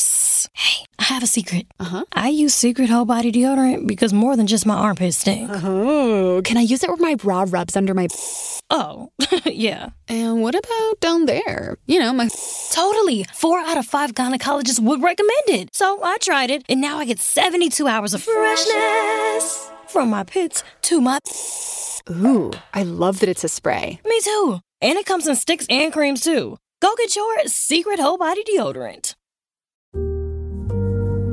Psst. 0.00 0.48
Hey, 0.54 0.84
I 0.98 1.04
have 1.04 1.22
a 1.22 1.26
secret. 1.26 1.66
Uh 1.78 1.84
huh. 1.84 2.04
I 2.12 2.28
use 2.30 2.54
Secret 2.54 2.88
Whole 2.88 3.04
Body 3.04 3.30
Deodorant 3.30 3.86
because 3.86 4.12
more 4.12 4.36
than 4.36 4.46
just 4.46 4.64
my 4.64 4.74
armpits 4.74 5.18
stink. 5.18 5.50
Oh, 5.52 6.40
can 6.44 6.56
I 6.56 6.62
use 6.62 6.82
it 6.82 6.88
where 6.88 6.96
my 6.96 7.14
bra 7.14 7.44
rubs 7.46 7.76
under 7.76 7.92
my. 7.92 8.08
Oh, 8.70 9.10
yeah. 9.44 9.90
And 10.08 10.40
what 10.42 10.54
about 10.54 11.00
down 11.00 11.26
there? 11.26 11.76
You 11.86 12.00
know, 12.00 12.12
my. 12.14 12.28
Totally. 12.70 13.26
Four 13.34 13.58
out 13.58 13.76
of 13.76 13.84
five 13.86 14.12
gynecologists 14.14 14.80
would 14.80 15.02
recommend 15.02 15.48
it. 15.48 15.74
So 15.74 16.02
I 16.02 16.16
tried 16.18 16.50
it, 16.50 16.64
and 16.68 16.80
now 16.80 16.98
I 16.98 17.04
get 17.04 17.20
72 17.20 17.86
hours 17.86 18.14
of 18.14 18.22
freshness 18.22 19.70
from 19.88 20.08
my 20.08 20.24
pits 20.24 20.64
to 20.82 21.00
my. 21.02 21.18
Ooh, 22.10 22.52
I 22.72 22.82
love 22.84 23.20
that 23.20 23.28
it's 23.28 23.44
a 23.44 23.48
spray. 23.48 24.00
Me 24.06 24.20
too. 24.22 24.60
And 24.80 24.98
it 24.98 25.04
comes 25.04 25.28
in 25.28 25.36
sticks 25.36 25.66
and 25.68 25.92
creams 25.92 26.22
too. 26.22 26.56
Go 26.80 26.94
get 26.96 27.14
your 27.14 27.46
Secret 27.46 28.00
Whole 28.00 28.16
Body 28.16 28.42
Deodorant. 28.44 29.14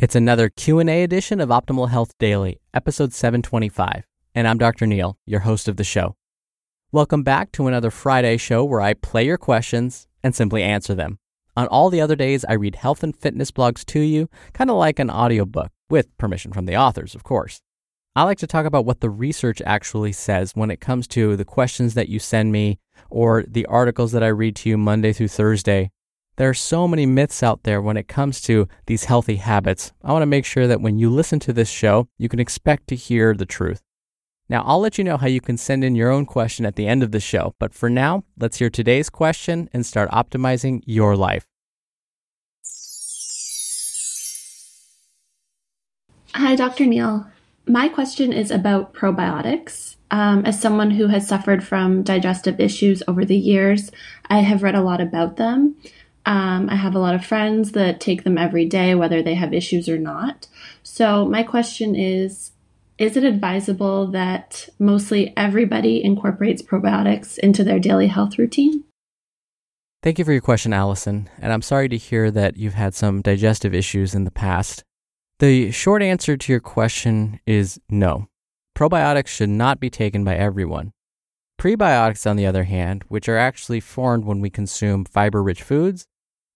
It's 0.00 0.16
another 0.16 0.48
Q&A 0.48 1.02
edition 1.02 1.42
of 1.42 1.50
Optimal 1.50 1.90
Health 1.90 2.16
Daily, 2.18 2.58
episode 2.72 3.12
725, 3.12 4.06
and 4.34 4.48
I'm 4.48 4.56
Dr. 4.56 4.86
Neal, 4.86 5.18
your 5.26 5.40
host 5.40 5.68
of 5.68 5.76
the 5.76 5.84
show. 5.84 6.16
Welcome 6.90 7.22
back 7.22 7.52
to 7.52 7.66
another 7.66 7.90
Friday 7.90 8.38
show 8.38 8.64
where 8.64 8.80
I 8.80 8.94
play 8.94 9.26
your 9.26 9.36
questions 9.36 10.08
and 10.22 10.34
simply 10.34 10.62
answer 10.62 10.94
them. 10.94 11.18
On 11.54 11.66
all 11.66 11.90
the 11.90 12.00
other 12.00 12.16
days, 12.16 12.46
I 12.46 12.54
read 12.54 12.76
health 12.76 13.02
and 13.02 13.14
fitness 13.14 13.50
blogs 13.50 13.84
to 13.84 14.00
you, 14.00 14.30
kind 14.54 14.70
of 14.70 14.76
like 14.76 14.98
an 14.98 15.10
audiobook, 15.10 15.70
with 15.90 16.16
permission 16.16 16.54
from 16.54 16.64
the 16.64 16.78
authors, 16.78 17.14
of 17.14 17.22
course. 17.22 17.60
I 18.16 18.22
like 18.22 18.38
to 18.38 18.46
talk 18.46 18.64
about 18.64 18.86
what 18.86 19.00
the 19.00 19.10
research 19.10 19.60
actually 19.66 20.12
says 20.12 20.52
when 20.52 20.70
it 20.70 20.80
comes 20.80 21.06
to 21.08 21.36
the 21.36 21.44
questions 21.44 21.92
that 21.92 22.08
you 22.08 22.18
send 22.18 22.52
me 22.52 22.78
or 23.10 23.44
the 23.46 23.66
articles 23.66 24.12
that 24.12 24.22
I 24.22 24.28
read 24.28 24.56
to 24.56 24.70
you 24.70 24.78
Monday 24.78 25.12
through 25.12 25.28
Thursday 25.28 25.90
there 26.36 26.48
are 26.48 26.54
so 26.54 26.88
many 26.88 27.06
myths 27.06 27.42
out 27.42 27.64
there 27.64 27.82
when 27.82 27.96
it 27.96 28.08
comes 28.08 28.40
to 28.42 28.66
these 28.86 29.04
healthy 29.04 29.36
habits. 29.36 29.92
I 30.02 30.12
want 30.12 30.22
to 30.22 30.26
make 30.26 30.44
sure 30.44 30.66
that 30.66 30.80
when 30.80 30.98
you 30.98 31.10
listen 31.10 31.38
to 31.40 31.52
this 31.52 31.70
show, 31.70 32.08
you 32.18 32.28
can 32.28 32.40
expect 32.40 32.88
to 32.88 32.96
hear 32.96 33.34
the 33.34 33.46
truth. 33.46 33.82
Now, 34.48 34.64
I'll 34.66 34.80
let 34.80 34.98
you 34.98 35.04
know 35.04 35.16
how 35.16 35.28
you 35.28 35.40
can 35.40 35.56
send 35.56 35.84
in 35.84 35.94
your 35.94 36.10
own 36.10 36.26
question 36.26 36.66
at 36.66 36.74
the 36.74 36.88
end 36.88 37.02
of 37.04 37.12
the 37.12 37.20
show, 37.20 37.54
but 37.60 37.72
for 37.72 37.88
now, 37.88 38.24
let's 38.38 38.58
hear 38.58 38.68
today's 38.68 39.08
question 39.08 39.70
and 39.72 39.86
start 39.86 40.10
optimizing 40.10 40.82
your 40.86 41.14
life. 41.14 41.46
Hi, 46.34 46.56
Dr. 46.56 46.86
Neal. 46.86 47.26
My 47.66 47.88
question 47.88 48.32
is 48.32 48.50
about 48.50 48.94
probiotics. 48.94 49.96
Um, 50.10 50.44
as 50.44 50.60
someone 50.60 50.90
who 50.90 51.06
has 51.06 51.28
suffered 51.28 51.62
from 51.62 52.02
digestive 52.02 52.58
issues 52.58 53.02
over 53.06 53.24
the 53.24 53.36
years, 53.36 53.92
I 54.28 54.40
have 54.40 54.64
read 54.64 54.74
a 54.74 54.82
lot 54.82 55.00
about 55.00 55.36
them. 55.36 55.76
Um, 56.26 56.68
I 56.68 56.76
have 56.76 56.94
a 56.94 56.98
lot 56.98 57.14
of 57.14 57.24
friends 57.24 57.72
that 57.72 58.00
take 58.00 58.24
them 58.24 58.36
every 58.36 58.66
day, 58.66 58.94
whether 58.94 59.22
they 59.22 59.34
have 59.34 59.54
issues 59.54 59.88
or 59.88 59.98
not. 59.98 60.46
So, 60.82 61.24
my 61.24 61.42
question 61.42 61.94
is 61.94 62.52
Is 62.98 63.16
it 63.16 63.24
advisable 63.24 64.06
that 64.08 64.68
mostly 64.78 65.32
everybody 65.36 66.04
incorporates 66.04 66.62
probiotics 66.62 67.38
into 67.38 67.64
their 67.64 67.78
daily 67.78 68.08
health 68.08 68.38
routine? 68.38 68.84
Thank 70.02 70.18
you 70.18 70.24
for 70.24 70.32
your 70.32 70.40
question, 70.40 70.72
Allison. 70.72 71.28
And 71.38 71.52
I'm 71.52 71.62
sorry 71.62 71.88
to 71.90 71.96
hear 71.98 72.30
that 72.30 72.56
you've 72.56 72.74
had 72.74 72.94
some 72.94 73.20
digestive 73.20 73.74
issues 73.74 74.14
in 74.14 74.24
the 74.24 74.30
past. 74.30 74.82
The 75.40 75.70
short 75.70 76.02
answer 76.02 76.36
to 76.36 76.52
your 76.52 76.60
question 76.60 77.40
is 77.46 77.80
no. 77.88 78.28
Probiotics 78.76 79.28
should 79.28 79.50
not 79.50 79.78
be 79.78 79.90
taken 79.90 80.24
by 80.24 80.36
everyone. 80.36 80.92
Prebiotics, 81.60 82.28
on 82.28 82.36
the 82.36 82.46
other 82.46 82.64
hand, 82.64 83.04
which 83.08 83.28
are 83.28 83.36
actually 83.36 83.80
formed 83.80 84.24
when 84.24 84.40
we 84.40 84.48
consume 84.48 85.04
fiber 85.04 85.42
rich 85.42 85.62
foods, 85.62 86.06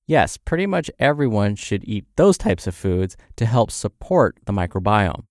yes, 0.07 0.37
pretty 0.37 0.67
much 0.67 0.91
everyone 0.99 1.57
should 1.57 1.85
eat 1.85 2.05
those 2.17 2.39
types 2.39 2.67
of 2.67 2.75
foods 2.75 3.17
to 3.37 3.47
help 3.47 3.71
support 3.71 4.39
the 4.45 4.53
microbiome. 4.53 5.25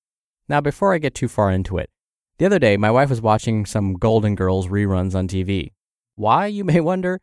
Now, 0.49 0.61
before 0.61 0.93
I 0.93 0.97
get 0.97 1.15
too 1.15 1.27
far 1.27 1.51
into 1.51 1.77
it, 1.77 1.89
the 2.37 2.45
other 2.45 2.59
day 2.59 2.77
my 2.77 2.91
wife 2.91 3.09
was 3.09 3.21
watching 3.21 3.65
some 3.65 3.93
Golden 3.93 4.35
Girls 4.35 4.67
reruns 4.67 5.15
on 5.15 5.27
TV. 5.27 5.71
Why, 6.15 6.47
you 6.47 6.63
may 6.63 6.79
wonder? 6.79 7.21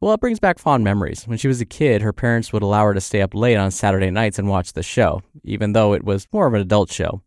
Well, 0.00 0.14
it 0.14 0.20
brings 0.20 0.40
back 0.40 0.58
fond 0.58 0.84
memories. 0.84 1.26
When 1.26 1.38
she 1.38 1.48
was 1.48 1.60
a 1.60 1.66
kid, 1.66 2.02
her 2.02 2.12
parents 2.12 2.52
would 2.52 2.62
allow 2.62 2.84
her 2.84 2.94
to 2.94 3.00
stay 3.00 3.22
up 3.22 3.34
late 3.34 3.56
on 3.56 3.70
Saturday 3.70 4.10
nights 4.10 4.38
and 4.38 4.48
watch 4.48 4.72
the 4.72 4.82
show, 4.82 5.22
even 5.42 5.72
though 5.72 5.94
it 5.94 6.04
was 6.04 6.26
more 6.32 6.46
of 6.46 6.54
an 6.54 6.60
adult 6.60 6.92
show. 6.92 7.22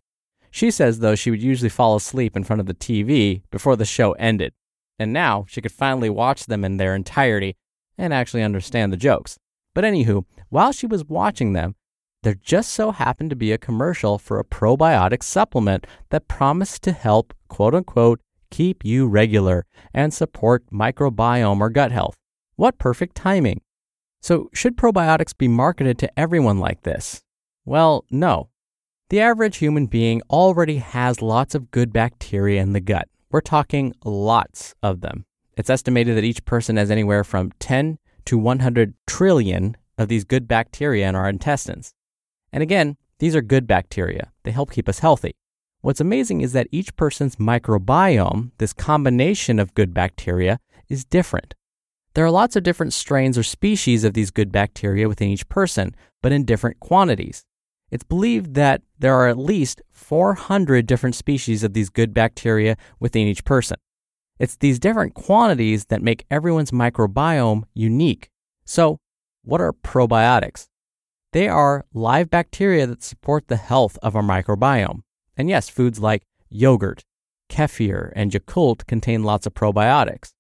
She 0.52 0.70
says, 0.70 1.00
though, 1.00 1.16
she 1.16 1.32
would 1.32 1.42
usually 1.42 1.70
fall 1.70 1.96
asleep 1.96 2.36
in 2.36 2.44
front 2.44 2.60
of 2.60 2.66
the 2.66 2.74
TV 2.74 3.44
before 3.52 3.76
the 3.76 3.86
show 3.86 4.12
ended 4.14 4.54
and 5.00 5.14
now 5.14 5.46
she 5.48 5.62
could 5.62 5.72
finally 5.72 6.10
watch 6.10 6.46
them 6.46 6.66
in 6.66 6.78
their 6.78 6.94
entirety 6.94 7.56
and 7.98 8.14
actually 8.14 8.44
understand 8.44 8.92
the 8.92 8.98
jokes. 8.98 9.40
But 9.80 9.94
anywho, 9.94 10.26
while 10.50 10.74
she 10.74 10.88
was 10.88 11.06
watching 11.06 11.54
them, 11.54 11.76
there 12.24 12.36
just 12.36 12.74
so 12.74 12.92
happened 12.92 13.30
to 13.30 13.36
be 13.38 13.54
a 13.54 13.58
commercial 13.58 14.18
for 14.18 14.38
a 14.38 14.44
probiotic 14.44 15.24
supplement 15.24 15.88
that 16.10 16.28
promised 16.28 16.84
to 16.84 16.92
help, 16.92 17.34
quote 17.48 17.74
unquote, 17.74 18.20
keep 18.52 18.84
you 18.84 19.08
regular 19.08 19.66
and 19.94 20.14
support 20.14 20.66
microbiome 20.70 21.62
or 21.62 21.70
gut 21.70 21.94
health. 21.94 22.18
What 22.58 22.78
perfect 22.78 23.16
timing! 23.16 23.62
So, 24.22 24.50
should 24.54 24.76
probiotics 24.76 25.38
be 25.38 25.48
marketed 25.48 25.98
to 26.00 26.20
everyone 26.20 26.60
like 26.60 26.84
this? 26.84 27.24
Well, 27.64 28.04
no. 28.12 28.50
The 29.10 29.22
average 29.22 29.60
human 29.60 29.86
being 29.86 30.22
already 30.30 30.80
has 30.80 31.22
lots 31.22 31.56
of 31.56 31.72
good 31.72 31.94
bacteria 31.94 32.62
in 32.62 32.74
the 32.74 32.82
gut, 32.82 33.08
we're 33.32 33.40
talking 33.40 33.96
lots 34.04 34.76
of 34.84 35.00
them. 35.00 35.24
It's 35.56 35.70
estimated 35.70 36.18
that 36.18 36.26
each 36.26 36.44
person 36.44 36.76
has 36.76 36.92
anywhere 36.92 37.24
from 37.24 37.54
10 37.60 37.98
to 38.30 38.38
100 38.38 38.94
trillion 39.08 39.76
of 39.98 40.08
these 40.08 40.24
good 40.24 40.48
bacteria 40.48 41.10
in 41.10 41.16
our 41.16 41.28
intestines. 41.28 41.96
And 42.54 42.62
again, 42.62 42.96
these 43.18 43.36
are 43.36 43.42
good 43.42 43.66
bacteria. 43.66 44.32
They 44.44 44.52
help 44.52 44.70
keep 44.72 44.88
us 44.88 45.00
healthy. 45.00 45.34
What's 45.82 46.00
amazing 46.00 46.42
is 46.42 46.54
that 46.54 46.68
each 46.72 46.96
person's 46.96 47.38
microbiome, 47.38 48.52
this 48.60 48.72
combination 48.72 49.58
of 49.58 49.74
good 49.74 49.96
bacteria, 49.96 50.60
is 50.90 51.04
different. 51.06 51.56
There 52.14 52.24
are 52.24 52.30
lots 52.30 52.56
of 52.56 52.62
different 52.62 52.94
strains 52.94 53.36
or 53.36 53.42
species 53.42 54.04
of 54.04 54.14
these 54.14 54.30
good 54.30 54.52
bacteria 54.52 55.08
within 55.08 55.30
each 55.30 55.50
person, 55.50 55.96
but 56.22 56.32
in 56.32 56.46
different 56.46 56.80
quantities. 56.80 57.46
It's 57.90 58.04
believed 58.04 58.54
that 58.54 58.84
there 59.00 59.16
are 59.16 59.28
at 59.28 59.40
least 59.40 59.82
400 59.90 60.86
different 60.86 61.16
species 61.16 61.64
of 61.64 61.74
these 61.74 61.90
good 61.90 62.14
bacteria 62.14 62.78
within 63.00 63.26
each 63.26 63.44
person. 63.44 63.78
It's 64.40 64.56
these 64.56 64.80
different 64.80 65.14
quantities 65.14 65.86
that 65.86 66.02
make 66.02 66.26
everyone's 66.32 66.72
microbiome 66.72 67.64
unique. 67.74 68.30
So, 68.66 69.00
what 69.44 69.60
are 69.60 69.74
probiotics? 69.74 70.68
They 71.34 71.50
are 71.50 71.86
live 71.94 72.30
bacteria 72.30 72.88
that 72.88 73.04
support 73.04 73.50
the 73.50 73.58
health 73.58 73.98
of 74.02 74.16
our 74.16 74.24
microbiome. 74.24 75.02
And 75.36 75.50
yes, 75.50 75.70
foods 75.70 76.00
like 76.00 76.24
yogurt, 76.50 77.04
kefir, 77.50 78.14
and 78.16 78.32
Yakult 78.32 78.88
contain 78.88 79.24
lots 79.24 79.46
of 79.46 79.54
probiotics. 79.54 80.32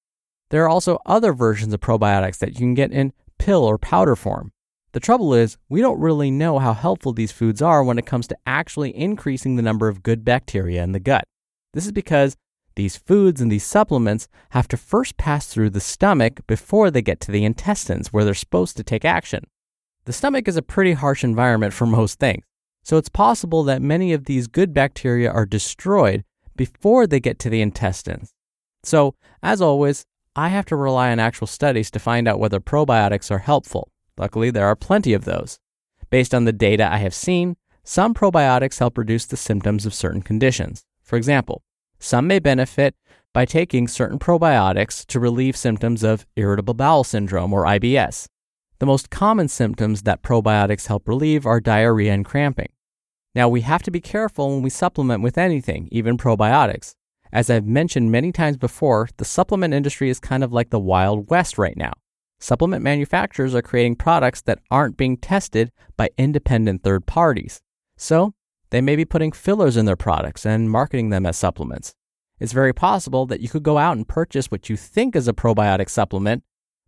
There 0.49 0.63
are 0.63 0.69
also 0.69 0.99
other 1.05 1.33
versions 1.33 1.73
of 1.73 1.81
probiotics 1.81 2.39
that 2.39 2.53
you 2.53 2.59
can 2.59 2.73
get 2.73 2.91
in 2.91 3.13
pill 3.37 3.63
or 3.63 3.77
powder 3.77 4.15
form. 4.15 4.51
The 4.93 4.99
trouble 4.99 5.33
is, 5.33 5.57
we 5.69 5.81
don't 5.81 5.99
really 5.99 6.31
know 6.31 6.57
how 6.57 6.73
helpful 6.73 7.13
these 7.13 7.31
foods 7.31 7.61
are 7.61 7.83
when 7.83 7.99
it 7.99 8.07
comes 8.07 8.27
to 8.27 8.37
actually 8.47 8.95
increasing 8.97 9.55
the 9.55 9.61
number 9.61 9.87
of 9.87 10.01
good 10.01 10.25
bacteria 10.25 10.83
in 10.83 10.93
the 10.93 10.99
gut. 10.99 11.25
This 11.73 11.85
is 11.85 11.91
because 11.91 12.35
these 12.75 12.97
foods 12.97 13.41
and 13.41 13.51
these 13.51 13.63
supplements 13.63 14.27
have 14.51 14.67
to 14.69 14.77
first 14.77 15.17
pass 15.17 15.47
through 15.47 15.71
the 15.71 15.79
stomach 15.79 16.41
before 16.47 16.91
they 16.91 17.01
get 17.01 17.19
to 17.21 17.31
the 17.31 17.45
intestines 17.45 18.13
where 18.13 18.23
they're 18.23 18.33
supposed 18.33 18.77
to 18.77 18.83
take 18.83 19.03
action. 19.03 19.45
The 20.05 20.13
stomach 20.13 20.47
is 20.47 20.57
a 20.57 20.61
pretty 20.61 20.93
harsh 20.93 21.23
environment 21.23 21.73
for 21.73 21.85
most 21.99 22.19
things, 22.19 22.43
so 22.83 22.97
it's 22.97 23.09
possible 23.09 23.63
that 23.63 23.81
many 23.81 24.13
of 24.13 24.25
these 24.25 24.47
good 24.47 24.73
bacteria 24.73 25.31
are 25.31 25.45
destroyed 25.45 26.23
before 26.55 27.07
they 27.07 27.19
get 27.19 27.39
to 27.39 27.49
the 27.49 27.61
intestines. 27.61 28.33
So, 28.83 29.15
as 29.43 29.61
always, 29.61 30.05
I 30.35 30.49
have 30.49 30.65
to 30.67 30.75
rely 30.75 31.11
on 31.11 31.19
actual 31.19 31.47
studies 31.47 31.91
to 31.91 31.99
find 31.99 32.27
out 32.27 32.39
whether 32.39 32.59
probiotics 32.59 33.31
are 33.31 33.39
helpful. 33.39 33.91
Luckily, 34.17 34.51
there 34.51 34.67
are 34.67 34.75
plenty 34.75 35.13
of 35.13 35.25
those. 35.25 35.59
Based 36.09 36.33
on 36.33 36.45
the 36.45 36.53
data 36.53 36.91
I 36.91 36.97
have 36.97 37.13
seen, 37.13 37.55
some 37.83 38.13
probiotics 38.13 38.79
help 38.79 38.97
reduce 38.97 39.25
the 39.25 39.37
symptoms 39.37 39.85
of 39.85 39.93
certain 39.93 40.21
conditions. 40.21 40.85
For 41.03 41.15
example, 41.15 41.63
some 41.99 42.27
may 42.27 42.39
benefit 42.39 42.95
by 43.33 43.45
taking 43.45 43.87
certain 43.87 44.17
probiotics 44.17 45.05
to 45.07 45.19
relieve 45.19 45.55
symptoms 45.55 46.03
of 46.03 46.25
irritable 46.35 46.73
bowel 46.73 47.03
syndrome 47.03 47.53
or 47.53 47.65
IBS. 47.65 48.27
The 48.79 48.85
most 48.85 49.09
common 49.09 49.49
symptoms 49.49 50.03
that 50.03 50.23
probiotics 50.23 50.87
help 50.87 51.07
relieve 51.07 51.45
are 51.45 51.59
diarrhea 51.59 52.13
and 52.13 52.25
cramping. 52.25 52.69
Now, 53.35 53.47
we 53.47 53.61
have 53.61 53.83
to 53.83 53.91
be 53.91 54.01
careful 54.01 54.49
when 54.49 54.63
we 54.63 54.69
supplement 54.69 55.21
with 55.21 55.37
anything, 55.37 55.87
even 55.91 56.17
probiotics. 56.17 56.95
As 57.31 57.49
I've 57.49 57.65
mentioned 57.65 58.11
many 58.11 58.31
times 58.31 58.57
before, 58.57 59.09
the 59.17 59.25
supplement 59.25 59.73
industry 59.73 60.09
is 60.09 60.19
kind 60.19 60.43
of 60.43 60.51
like 60.51 60.71
the 60.71 60.79
Wild 60.79 61.29
West 61.29 61.57
right 61.57 61.77
now. 61.77 61.93
Supplement 62.39 62.81
manufacturers 62.81 63.53
are 63.53 63.61
creating 63.61 63.97
products 63.97 64.41
that 64.43 64.59
aren't 64.71 64.97
being 64.97 65.17
tested 65.17 65.71
by 65.97 66.09
independent 66.17 66.81
third 66.81 67.05
parties. 67.05 67.61
So, 67.97 68.33
they 68.71 68.81
may 68.81 68.95
be 68.95 69.05
putting 69.05 69.31
fillers 69.31 69.77
in 69.77 69.85
their 69.85 69.95
products 69.95 70.45
and 70.45 70.69
marketing 70.69 71.09
them 71.09 71.25
as 71.25 71.37
supplements. 71.37 71.93
It's 72.39 72.53
very 72.53 72.73
possible 72.73 73.25
that 73.25 73.41
you 73.41 73.49
could 73.49 73.63
go 73.63 73.77
out 73.77 73.97
and 73.97 74.07
purchase 74.07 74.49
what 74.49 74.69
you 74.69 74.77
think 74.77 75.15
is 75.15 75.27
a 75.27 75.33
probiotic 75.33 75.89
supplement, 75.89 76.43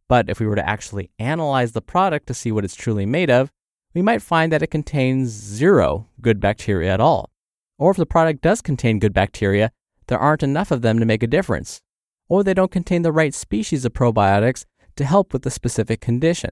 but 0.07 0.30
if 0.30 0.39
we 0.39 0.45
were 0.45 0.56
to 0.56 0.69
actually 0.69 1.10
analyze 1.19 1.72
the 1.72 1.81
product 1.81 2.28
to 2.28 2.33
see 2.33 2.51
what 2.51 2.63
it's 2.63 2.75
truly 2.75 3.06
made 3.06 3.30
of, 3.30 3.51
we 3.94 4.01
might 4.01 4.22
find 4.22 4.51
that 4.51 4.62
it 4.62 4.68
contains 4.68 5.30
zero 5.30 6.07
good 6.22 6.39
bacteria 6.39 6.94
at 6.94 7.01
all. 7.01 7.30
Or 7.78 7.92
if 7.92 7.98
the 7.98 8.06
product 8.06 8.42
does 8.42 8.62
contain 8.62 9.00
good 9.00 9.13
bacteria, 9.13 9.72
there 10.07 10.19
aren't 10.19 10.44
enough 10.44 10.72
of 10.72 10.81
them 10.81 11.00
to 11.00 11.06
make 11.06 11.24
a 11.24 11.28
difference. 11.28 11.81
Or 12.30 12.44
they 12.44 12.54
don't 12.54 12.72
contain 12.72 13.01
the 13.01 13.12
right 13.12 13.33
species 13.33 13.83
of 13.83 13.94
probiotics 13.94 14.66
to 14.95 15.06
help 15.06 15.33
with 15.33 15.42
the 15.42 15.51
specific 15.51 16.00
condition. 16.00 16.51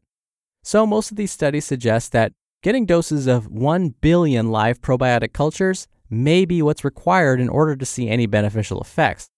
So 0.64 0.86
most 0.86 1.12
of 1.12 1.18
these 1.18 1.32
studies 1.32 1.66
suggest 1.66 2.12
that 2.12 2.34
getting 2.62 2.86
doses 2.86 3.28
of 3.28 3.48
1 3.48 3.96
billion 4.02 4.52
live 4.52 4.82
probiotic 4.82 5.32
cultures 5.32 5.88
may 6.10 6.44
be 6.44 6.62
what's 6.62 6.84
required 6.84 7.40
in 7.40 7.48
order 7.48 7.76
to 7.76 7.86
see 7.86 8.10
any 8.10 8.26
beneficial 8.26 8.82
effects. 8.82 9.30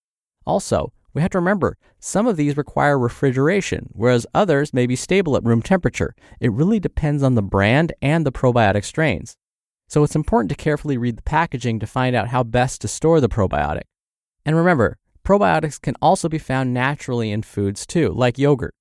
Also, 0.45 0.91
we 1.13 1.21
have 1.21 1.31
to 1.31 1.37
remember 1.37 1.77
some 1.99 2.25
of 2.25 2.37
these 2.37 2.57
require 2.57 2.97
refrigeration, 2.97 3.89
whereas 3.91 4.25
others 4.33 4.73
may 4.73 4.87
be 4.87 4.95
stable 4.95 5.35
at 5.35 5.43
room 5.43 5.61
temperature. 5.61 6.15
It 6.39 6.51
really 6.51 6.79
depends 6.79 7.21
on 7.21 7.35
the 7.35 7.41
brand 7.41 7.93
and 8.01 8.25
the 8.25 8.31
probiotic 8.31 8.85
strains. 8.85 9.35
So 9.87 10.03
it's 10.03 10.15
important 10.15 10.49
to 10.49 10.55
carefully 10.55 10.97
read 10.97 11.17
the 11.17 11.23
packaging 11.23 11.79
to 11.79 11.85
find 11.85 12.15
out 12.15 12.29
how 12.29 12.43
best 12.43 12.81
to 12.81 12.87
store 12.87 13.19
the 13.19 13.29
probiotic. 13.29 13.83
And 14.45 14.55
remember, 14.55 14.97
probiotics 15.23 15.79
can 15.79 15.95
also 16.01 16.29
be 16.29 16.39
found 16.39 16.73
naturally 16.73 17.29
in 17.29 17.43
foods 17.43 17.85
too, 17.85 18.13
like 18.13 18.39
yogurt. 18.39 18.73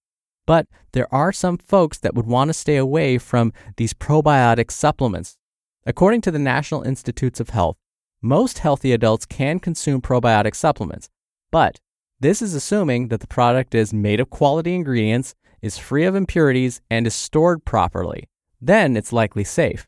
But 0.50 0.66
there 0.94 1.06
are 1.14 1.30
some 1.30 1.58
folks 1.58 1.98
that 1.98 2.16
would 2.16 2.26
want 2.26 2.48
to 2.48 2.54
stay 2.54 2.76
away 2.76 3.18
from 3.18 3.52
these 3.76 3.94
probiotic 3.94 4.72
supplements. 4.72 5.38
According 5.86 6.22
to 6.22 6.32
the 6.32 6.40
National 6.40 6.82
Institutes 6.82 7.38
of 7.38 7.50
Health, 7.50 7.76
most 8.20 8.58
healthy 8.58 8.90
adults 8.90 9.26
can 9.26 9.60
consume 9.60 10.00
probiotic 10.02 10.56
supplements, 10.56 11.08
but 11.52 11.78
this 12.18 12.42
is 12.42 12.52
assuming 12.52 13.10
that 13.10 13.20
the 13.20 13.28
product 13.28 13.76
is 13.76 13.94
made 13.94 14.18
of 14.18 14.30
quality 14.30 14.74
ingredients, 14.74 15.36
is 15.62 15.78
free 15.78 16.04
of 16.04 16.16
impurities, 16.16 16.80
and 16.90 17.06
is 17.06 17.14
stored 17.14 17.64
properly. 17.64 18.28
Then 18.60 18.96
it's 18.96 19.12
likely 19.12 19.44
safe. 19.44 19.86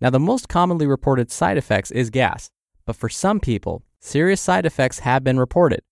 Now, 0.00 0.10
the 0.10 0.18
most 0.18 0.48
commonly 0.48 0.88
reported 0.88 1.30
side 1.30 1.58
effects 1.58 1.92
is 1.92 2.10
gas, 2.10 2.50
but 2.86 2.96
for 2.96 3.08
some 3.08 3.38
people, 3.38 3.84
serious 4.00 4.40
side 4.40 4.66
effects 4.66 4.98
have 4.98 5.22
been 5.22 5.38
reported. 5.38 5.82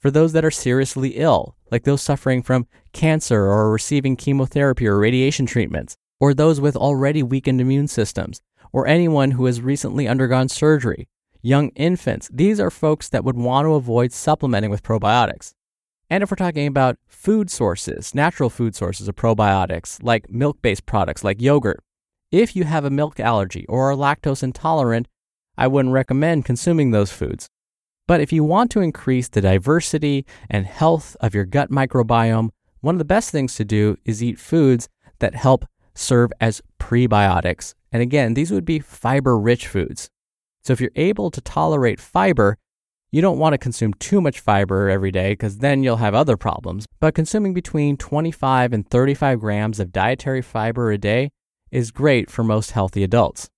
For 0.00 0.10
those 0.10 0.32
that 0.32 0.46
are 0.46 0.50
seriously 0.50 1.10
ill, 1.10 1.56
like 1.70 1.84
those 1.84 2.00
suffering 2.00 2.42
from 2.42 2.66
cancer 2.94 3.42
or 3.42 3.70
receiving 3.70 4.16
chemotherapy 4.16 4.86
or 4.86 4.98
radiation 4.98 5.44
treatments, 5.44 5.94
or 6.18 6.32
those 6.32 6.58
with 6.58 6.74
already 6.74 7.22
weakened 7.22 7.60
immune 7.60 7.86
systems, 7.86 8.40
or 8.72 8.86
anyone 8.86 9.32
who 9.32 9.44
has 9.44 9.60
recently 9.60 10.08
undergone 10.08 10.48
surgery, 10.48 11.06
young 11.42 11.68
infants, 11.70 12.30
these 12.32 12.58
are 12.58 12.70
folks 12.70 13.10
that 13.10 13.24
would 13.24 13.36
want 13.36 13.66
to 13.66 13.74
avoid 13.74 14.10
supplementing 14.12 14.70
with 14.70 14.82
probiotics. 14.82 15.52
And 16.08 16.22
if 16.22 16.30
we're 16.30 16.36
talking 16.36 16.66
about 16.66 16.98
food 17.06 17.50
sources, 17.50 18.14
natural 18.14 18.48
food 18.48 18.74
sources 18.74 19.06
of 19.06 19.16
probiotics, 19.16 20.02
like 20.02 20.30
milk 20.30 20.62
based 20.62 20.86
products 20.86 21.22
like 21.22 21.42
yogurt, 21.42 21.84
if 22.32 22.56
you 22.56 22.64
have 22.64 22.86
a 22.86 22.90
milk 22.90 23.20
allergy 23.20 23.66
or 23.68 23.90
are 23.90 23.96
lactose 23.96 24.42
intolerant, 24.42 25.08
I 25.58 25.66
wouldn't 25.66 25.92
recommend 25.92 26.46
consuming 26.46 26.90
those 26.90 27.12
foods. 27.12 27.50
But 28.10 28.20
if 28.20 28.32
you 28.32 28.42
want 28.42 28.72
to 28.72 28.80
increase 28.80 29.28
the 29.28 29.40
diversity 29.40 30.26
and 30.50 30.66
health 30.66 31.16
of 31.20 31.32
your 31.32 31.44
gut 31.44 31.70
microbiome, 31.70 32.48
one 32.80 32.96
of 32.96 32.98
the 32.98 33.04
best 33.04 33.30
things 33.30 33.54
to 33.54 33.64
do 33.64 33.98
is 34.04 34.20
eat 34.20 34.36
foods 34.36 34.88
that 35.20 35.36
help 35.36 35.64
serve 35.94 36.32
as 36.40 36.60
prebiotics. 36.80 37.72
And 37.92 38.02
again, 38.02 38.34
these 38.34 38.50
would 38.50 38.64
be 38.64 38.80
fiber 38.80 39.38
rich 39.38 39.68
foods. 39.68 40.10
So 40.64 40.72
if 40.72 40.80
you're 40.80 40.90
able 40.96 41.30
to 41.30 41.40
tolerate 41.40 42.00
fiber, 42.00 42.58
you 43.12 43.22
don't 43.22 43.38
want 43.38 43.52
to 43.52 43.58
consume 43.58 43.94
too 43.94 44.20
much 44.20 44.40
fiber 44.40 44.90
every 44.90 45.12
day 45.12 45.34
because 45.34 45.58
then 45.58 45.84
you'll 45.84 45.98
have 45.98 46.12
other 46.12 46.36
problems. 46.36 46.86
But 46.98 47.14
consuming 47.14 47.54
between 47.54 47.96
25 47.96 48.72
and 48.72 48.90
35 48.90 49.38
grams 49.38 49.78
of 49.78 49.92
dietary 49.92 50.42
fiber 50.42 50.90
a 50.90 50.98
day 50.98 51.30
is 51.70 51.92
great 51.92 52.28
for 52.28 52.42
most 52.42 52.72
healthy 52.72 53.04
adults. 53.04 53.48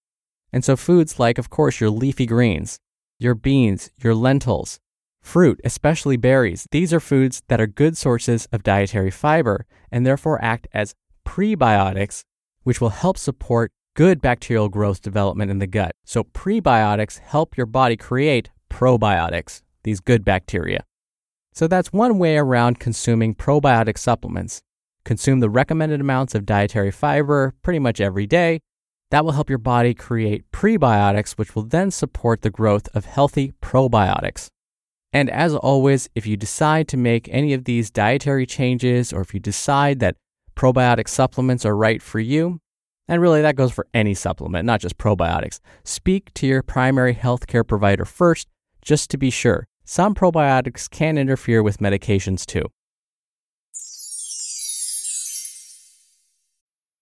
And 0.53 0.63
so 0.63 0.77
foods 0.77 1.19
like, 1.19 1.39
of 1.39 1.49
course, 1.49 1.81
your 1.81 1.89
leafy 1.89 2.27
greens, 2.27 2.79
your 3.23 3.35
beans, 3.35 3.91
your 4.03 4.15
lentils, 4.15 4.81
fruit, 5.23 5.61
especially 5.65 6.17
berries, 6.17 6.67
these 6.71 6.93
are 6.93 7.01
foods 7.01 7.43
that 7.49 7.61
are 7.61 7.67
good 7.67 7.97
sources 7.97 8.47
of 8.53 8.63
dietary 8.63 9.11
fiber 9.11 9.67
and 9.91 10.05
therefore 10.05 10.43
act 10.45 10.67
as 10.75 10.95
prebiotics, 11.27 12.25
which 12.65 12.81
will 12.81 12.91
help 12.91 13.17
support 13.17 13.71
good 13.95 14.21
bacterial 14.21 14.69
growth 14.69 15.03
development 15.03 15.51
in 15.51 15.59
the 15.59 15.67
gut. 15.67 15.93
So, 16.05 16.25
prebiotics 16.25 17.19
help 17.19 17.57
your 17.57 17.67
body 17.67 17.97
create 17.97 18.51
probiotics, 18.71 19.63
these 19.85 20.01
good 20.01 20.25
bacteria. 20.25 20.85
So, 21.53 21.67
that's 21.67 21.93
one 21.93 22.19
way 22.19 22.37
around 22.37 22.81
consuming 22.81 23.35
probiotic 23.35 23.99
supplements. 23.99 24.63
Consume 25.05 25.41
the 25.41 25.51
recommended 25.51 26.01
amounts 26.01 26.35
of 26.35 26.47
dietary 26.47 26.91
fiber 26.91 27.55
pretty 27.63 27.79
much 27.79 28.01
every 28.01 28.27
day. 28.27 28.61
That 29.13 29.27
will 29.27 29.33
help 29.33 29.51
your 29.51 29.59
body 29.59 29.93
create 29.93 30.51
prebiotics, 30.53 31.33
which 31.33 31.55
will 31.55 31.65
then 31.65 31.91
support 31.91 32.41
the 32.41 32.49
growth 32.49 32.89
of 32.95 33.05
healthy 33.05 33.53
probiotics. 33.61 34.49
And 35.13 35.29
as 35.29 35.55
always, 35.55 36.09
if 36.15 36.27
you 36.27 36.39
decide 36.39 36.89
to 36.89 36.97
make 36.97 37.29
any 37.31 37.53
of 37.53 37.65
these 37.65 37.91
dietary 37.91 38.47
changes 38.47 39.13
or 39.13 39.21
if 39.21 39.35
you 39.35 39.39
decide 39.39 39.99
that 39.99 40.17
probiotic 40.57 41.09
supplements 41.09 41.67
are 41.67 41.77
right 41.77 42.01
for 42.01 42.21
you, 42.21 42.59
and 43.07 43.21
really, 43.21 43.43
that 43.43 43.55
goes 43.55 43.71
for 43.71 43.87
any 43.93 44.15
supplement, 44.15 44.65
not 44.65 44.81
just 44.81 44.97
probiotics. 44.97 45.61
Speak 45.85 46.33
to 46.33 46.47
your 46.47 46.63
primary 46.63 47.15
healthcare 47.15 47.69
provider 47.69 48.07
first, 48.07 48.49
just 48.81 49.11
to 49.11 49.19
be 49.19 49.29
sure. 49.29 49.67
Some 49.85 50.15
probiotics 50.15 50.89
can 50.89 51.19
interfere 51.19 51.63
with 51.63 51.81
medications 51.81 52.47
too. 52.47 52.65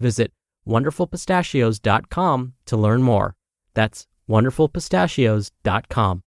Visit 0.00 0.32
wonderfulpistachios.com 0.66 2.54
to 2.66 2.76
learn 2.76 3.02
more. 3.02 3.34
That's 3.74 4.06
wonderfulpistachios.com. 4.28 6.22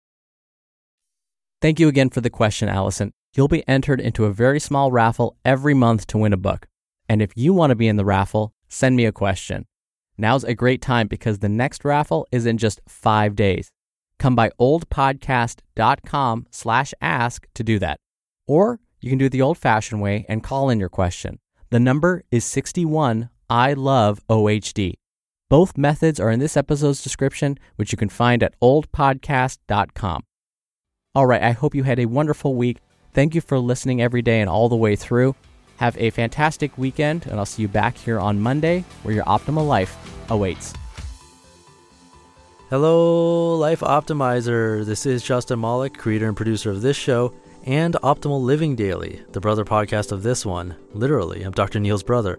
Thank 1.60 1.80
you 1.80 1.88
again 1.88 2.10
for 2.10 2.20
the 2.20 2.30
question, 2.30 2.68
Allison. 2.68 3.12
You'll 3.34 3.48
be 3.48 3.66
entered 3.66 4.00
into 4.00 4.26
a 4.26 4.32
very 4.32 4.60
small 4.60 4.92
raffle 4.92 5.36
every 5.44 5.74
month 5.74 6.06
to 6.08 6.18
win 6.18 6.32
a 6.32 6.36
book. 6.36 6.66
And 7.08 7.22
if 7.22 7.32
you 7.36 7.52
want 7.52 7.70
to 7.70 7.76
be 7.76 7.88
in 7.88 7.96
the 7.96 8.04
raffle, 8.04 8.52
send 8.68 8.96
me 8.96 9.06
a 9.06 9.12
question. 9.12 9.66
Now's 10.16 10.44
a 10.44 10.54
great 10.54 10.80
time 10.80 11.08
because 11.08 11.38
the 11.38 11.48
next 11.48 11.84
raffle 11.84 12.26
is 12.30 12.46
in 12.46 12.58
just 12.58 12.80
five 12.86 13.34
days. 13.34 13.70
Come 14.18 14.36
by 14.36 14.50
oldpodcast.com 14.60 16.46
slash 16.50 16.94
ask 17.00 17.46
to 17.54 17.64
do 17.64 17.78
that. 17.80 17.98
Or 18.46 18.78
you 19.00 19.10
can 19.10 19.18
do 19.18 19.26
it 19.26 19.32
the 19.32 19.42
old 19.42 19.58
fashioned 19.58 20.00
way 20.00 20.24
and 20.28 20.42
call 20.42 20.70
in 20.70 20.78
your 20.78 20.88
question. 20.88 21.40
The 21.70 21.80
number 21.80 22.22
is 22.30 22.44
61 22.44 23.30
I 23.48 23.74
love 23.74 24.20
OHD. 24.28 24.94
Both 25.50 25.76
methods 25.78 26.18
are 26.18 26.30
in 26.30 26.40
this 26.40 26.56
episode's 26.56 27.02
description, 27.02 27.58
which 27.76 27.92
you 27.92 27.98
can 27.98 28.08
find 28.08 28.42
at 28.42 28.58
oldpodcast.com. 28.60 30.22
All 31.14 31.26
right, 31.26 31.42
I 31.42 31.52
hope 31.52 31.74
you 31.74 31.84
had 31.84 31.98
a 31.98 32.06
wonderful 32.06 32.54
week. 32.54 32.78
Thank 33.12 33.34
you 33.34 33.40
for 33.40 33.58
listening 33.58 34.02
every 34.02 34.22
day 34.22 34.40
and 34.40 34.50
all 34.50 34.68
the 34.68 34.76
way 34.76 34.96
through. 34.96 35.36
Have 35.76 35.96
a 35.98 36.10
fantastic 36.10 36.76
weekend, 36.78 37.26
and 37.26 37.38
I'll 37.38 37.46
see 37.46 37.62
you 37.62 37.68
back 37.68 37.96
here 37.96 38.18
on 38.18 38.40
Monday 38.40 38.84
where 39.02 39.14
your 39.14 39.24
optimal 39.24 39.66
life 39.66 39.96
awaits. 40.30 40.72
Hello, 42.70 43.56
Life 43.56 43.80
Optimizer. 43.80 44.84
This 44.84 45.06
is 45.06 45.22
Justin 45.22 45.60
Malik, 45.60 45.96
creator 45.96 46.26
and 46.26 46.36
producer 46.36 46.70
of 46.70 46.82
this 46.82 46.96
show 46.96 47.32
and 47.64 47.94
Optimal 48.02 48.42
Living 48.42 48.74
Daily, 48.74 49.22
the 49.32 49.40
brother 49.40 49.64
podcast 49.64 50.12
of 50.12 50.22
this 50.22 50.44
one. 50.44 50.74
Literally, 50.92 51.42
I'm 51.42 51.52
Dr. 51.52 51.80
Neal's 51.80 52.02
brother. 52.02 52.38